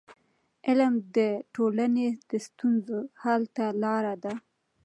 علم 0.67 0.93
د 1.15 1.17
ټولنې 1.55 2.07
د 2.29 2.31
ستونزو 2.47 2.97
حل 3.21 3.43
ته 3.55 3.65
لار 3.83 4.05
ده. 4.23 4.33